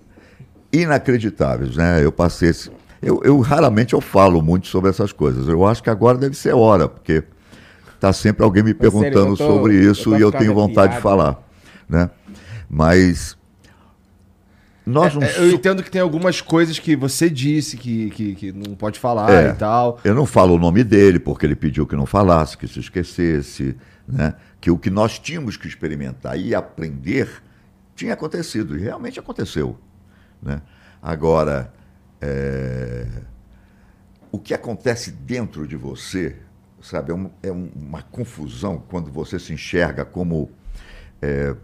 [0.71, 2.03] inacreditáveis, né?
[2.03, 5.47] Eu passei esse, eu, eu raramente eu falo muito sobre essas coisas.
[5.47, 7.23] Eu acho que agora deve ser hora, porque
[7.99, 10.53] tá sempre alguém me sério, perguntando eu tô- sobre eu isso tô e eu tenho
[10.53, 11.39] vontade de falar,
[11.89, 12.09] né?
[12.69, 13.36] Mas
[14.87, 18.51] nós não É, eu entendo que tem algumas coisas que você disse que, que, que
[18.53, 19.49] não pode falar É.
[19.49, 19.99] e tal.
[20.03, 23.75] Eu não falo o nome dele, porque ele pediu que não falasse, que se esquecesse,
[24.07, 24.33] né?
[24.61, 27.29] que o que nós tínhamos que experimentar e aprender
[27.95, 29.77] tinha acontecido, e realmente aconteceu.
[30.41, 30.61] Né?
[31.01, 31.73] Agora,
[32.21, 33.05] é,
[34.31, 36.35] o que acontece dentro de você,
[36.81, 40.49] sabe, é, um- é um- uma confusão quando você se enxerga como.
[41.21, 41.55] é,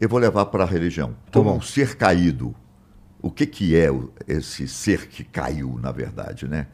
[0.00, 1.56] eu vou levar para a religião, como bom.
[1.56, 2.54] um ser caído.
[3.20, 3.88] O que, que é
[4.28, 6.66] esse ser que caiu, na verdade, né?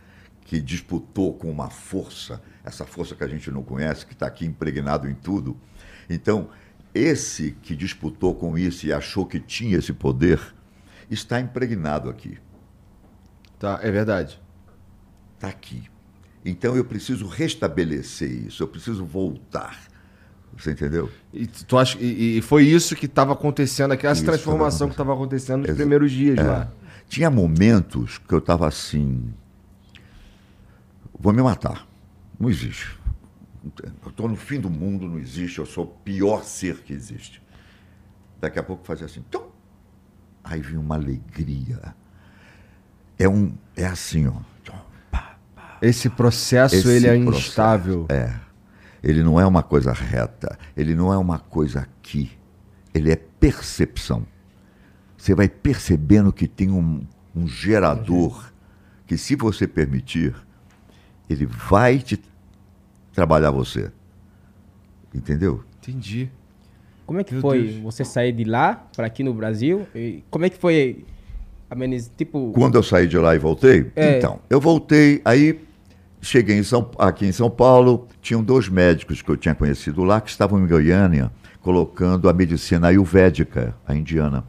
[0.44, 4.44] Que disputou com uma força, essa força que a gente não conhece, que está aqui
[4.44, 5.56] impregnado em tudo.
[6.10, 6.50] Então,
[6.94, 10.40] esse que disputou com isso e achou que tinha esse poder,
[11.08, 12.38] está impregnado aqui.
[13.58, 14.40] Tá, é verdade.
[15.36, 15.84] Está aqui.
[16.44, 19.91] Então, eu preciso restabelecer isso, eu preciso voltar.
[20.56, 21.10] Você entendeu?
[21.32, 25.12] E tu acha e, e foi isso que estava acontecendo, aquela Isso transformação que estava
[25.14, 26.42] acontecendo nos Exa- primeiros dias É.
[26.42, 26.70] lá.
[27.08, 29.32] Tinha momentos que eu estava assim.
[31.18, 31.86] Vou me matar.
[32.38, 32.98] Não existe.
[34.04, 35.58] Eu estou no fim do mundo, não existe.
[35.58, 37.40] Eu sou o pior ser que existe.
[38.40, 39.22] Daqui a pouco fazia assim.
[39.30, 39.44] Tum!
[40.42, 41.94] Aí vinha uma alegria.
[43.18, 43.52] É um.
[43.76, 44.34] É assim, ó.
[45.80, 48.06] Esse processo Esse ele é processo, instável.
[48.08, 48.32] É.
[49.02, 50.58] Ele não é uma coisa reta.
[50.76, 52.30] Ele não é uma coisa aqui.
[52.94, 54.24] Ele é percepção.
[55.16, 58.52] Você vai percebendo que tem um, um gerador
[59.06, 60.34] que, se você permitir,
[61.28, 62.20] ele vai te
[63.12, 63.90] trabalhar você.
[65.14, 65.64] Entendeu?
[65.80, 66.30] Entendi.
[67.06, 67.76] Como é que Meu foi Deus.
[67.82, 69.86] você sair de lá para aqui no Brasil?
[69.94, 71.04] E como é que foi,
[71.68, 74.18] ameniz, tipo, Quando eu saí de lá e voltei, É.
[74.18, 75.60] então, eu voltei, aí
[76.22, 80.20] cheguei em São, aqui em São Paulo, tinham dois médicos que eu tinha conhecido lá
[80.20, 81.30] que estavam em Goiânia
[81.62, 84.44] colocando a medicina ayurvédica, a indiana.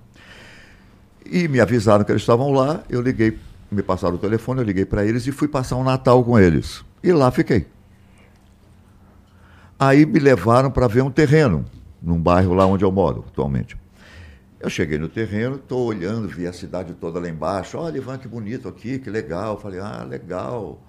[1.25, 3.37] E me avisaram que eles estavam lá, eu liguei,
[3.71, 6.83] me passaram o telefone, eu liguei para eles e fui passar um Natal com eles.
[7.03, 7.67] E lá fiquei.
[9.79, 11.65] Aí me levaram para ver um terreno,
[12.01, 13.77] num bairro lá onde eu moro atualmente.
[14.59, 17.77] Eu cheguei no terreno, estou olhando, vi a cidade toda lá embaixo.
[17.77, 19.59] Olha, Ivan, que bonito aqui, que legal.
[19.59, 20.81] Falei, ah, legal,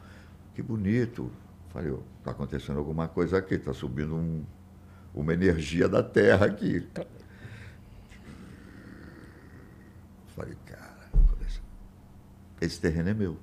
[0.55, 1.31] que bonito.
[1.71, 4.45] Falei, está acontecendo alguma coisa aqui, está subindo um-
[5.15, 6.87] uma energia da terra aqui.
[10.29, 11.09] Falei, cara,
[12.61, 13.37] esse terreno é meu.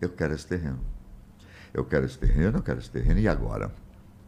[0.00, 0.80] Eu quero esse terreno.
[1.72, 3.18] Eu quero esse terreno, eu quero esse terreno.
[3.20, 3.72] E agora?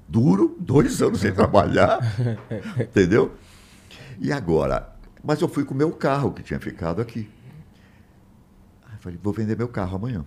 [0.09, 1.99] Duro, dois anos sem trabalhar.
[2.81, 3.35] Entendeu?
[4.19, 4.95] E agora?
[5.23, 7.31] Mas eu fui com o meu carro que tinha ficado aqui.
[8.87, 10.25] Aí falei, vou vender meu carro amanhã.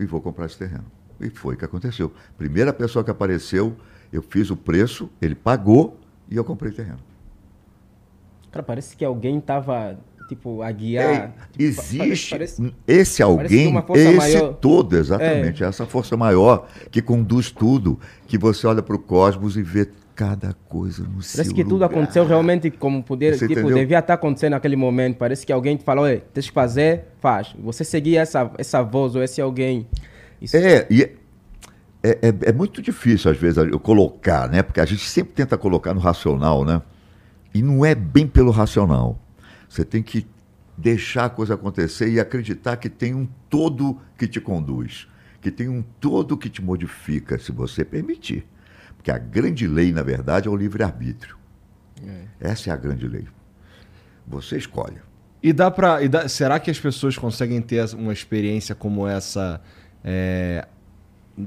[0.00, 0.86] E vou comprar esse terreno.
[1.20, 2.10] E foi o que aconteceu.
[2.38, 3.76] Primeira pessoa que apareceu,
[4.12, 5.96] eu fiz o preço, ele pagou
[6.30, 6.98] e eu comprei o terreno.
[8.50, 9.96] cara, parece que alguém tava
[10.28, 11.04] tipo a guiar.
[11.04, 14.52] É, tipo, existe parece- esse que alguém, esse maior- É.
[14.54, 19.62] todo, exatamente, essa força maior que conduz tudo, que você olha para o cosmos e
[19.62, 19.88] vê
[20.20, 21.86] cada coisa no seu Parece que tudo lugar.
[21.86, 23.78] aconteceu realmente como poder, Você tipo, entendeu?
[23.78, 25.16] devia estar acontecendo naquele momento.
[25.16, 27.54] Parece que alguém te falou, "Ei, tens que fazer, faz.
[27.58, 29.86] Você seguir essa, essa voz ou esse alguém.
[30.38, 31.12] Isso É, e é,
[32.02, 34.62] é, é- é muito difícil, às vezes, eu colocar, né?
[34.62, 36.82] Porque a gente sempre tenta colocar no racional, né?
[37.54, 39.18] E não é bem pelo racional.
[39.70, 40.26] Você tem que
[40.76, 45.08] deixar a coisa acontecer e acreditar que tem um todo que te conduz,
[45.40, 48.44] que tem um todo que te modifica, se você permitir.
[49.00, 51.34] Porque a grande lei, na verdade, é o livre-arbítrio.
[52.38, 53.26] Essa é a grande lei.
[54.26, 54.98] Você escolhe.
[55.42, 56.06] E dá pra.
[56.06, 59.58] dá- será que as pessoas conseguem ter uma experiência como essa
[60.04, 60.68] é,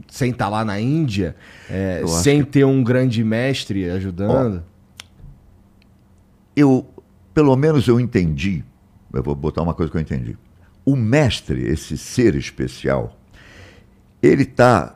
[0.08, 1.36] sem estar lá na Índia?
[1.70, 4.64] é, sem ter um grande mestre ajudando?
[6.56, 6.88] eu,
[7.36, 8.64] pelo menos eu entendi,
[9.14, 10.36] eu vou botar uma coisa que eu entendi.
[10.84, 13.16] O mestre, esse ser especial,
[14.24, 14.96] ele está,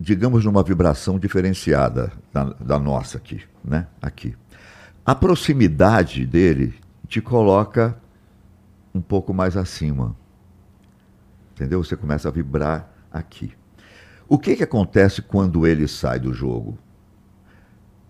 [0.00, 3.86] digamos, numa vibração diferenciada da, da nossa aqui, né?
[4.00, 4.34] Aqui.
[5.04, 6.74] A proximidade dele
[7.06, 7.96] te coloca
[8.94, 10.16] um pouco mais acima.
[11.52, 11.84] Entendeu?
[11.84, 13.52] Você começa a vibrar aqui.
[14.26, 16.78] O que, que acontece quando ele sai do jogo?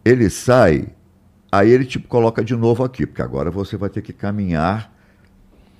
[0.04, 0.94] Ele sai
[1.52, 4.92] Aí ele te coloca de novo aqui, porque agora você vai ter que caminhar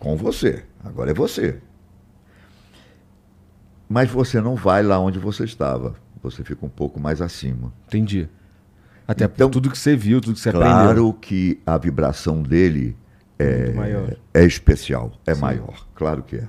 [0.01, 0.65] com você.
[0.85, 1.61] Agora é você.
[3.93, 5.97] Mas você não vai lá onde você estava.
[6.23, 7.73] Você fica um pouco mais acima.
[7.89, 8.29] Entendi.
[9.09, 10.69] Até Então- por tudo que você viu, tudo que você aprendeu.
[10.71, 12.97] Claro que a vibração dele
[13.37, 13.75] é,
[14.33, 16.47] é especial, é maior, claro que é.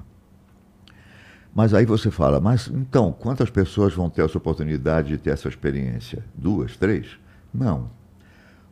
[1.55, 5.49] Mas aí você fala, mas então, quantas pessoas vão ter essa oportunidade de ter essa
[5.49, 6.23] experiência?
[6.35, 7.17] Duas, três?
[7.51, 7.89] Não.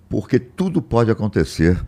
[0.07, 1.81] Porque tudo pode acontecer.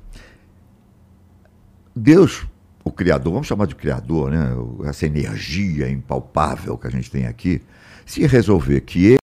[1.96, 2.48] Deus,
[2.84, 4.50] o Criador, vamos chamar de Criador, né?
[4.86, 7.62] essa energia impalpável que a gente tem aqui,
[8.06, 9.20] se resolver que